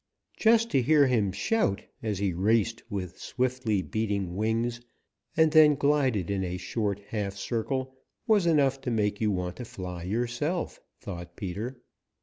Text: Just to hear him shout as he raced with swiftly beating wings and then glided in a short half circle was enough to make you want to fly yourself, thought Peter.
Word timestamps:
Just 0.35 0.71
to 0.71 0.81
hear 0.81 1.05
him 1.05 1.31
shout 1.31 1.83
as 2.01 2.17
he 2.17 2.33
raced 2.33 2.81
with 2.89 3.19
swiftly 3.19 3.83
beating 3.83 4.35
wings 4.35 4.81
and 5.37 5.51
then 5.51 5.75
glided 5.75 6.31
in 6.31 6.43
a 6.43 6.57
short 6.57 6.97
half 7.09 7.35
circle 7.35 7.93
was 8.25 8.47
enough 8.47 8.81
to 8.81 8.89
make 8.89 9.21
you 9.21 9.29
want 9.29 9.57
to 9.57 9.65
fly 9.65 10.01
yourself, 10.01 10.79
thought 10.99 11.35
Peter. 11.35 11.83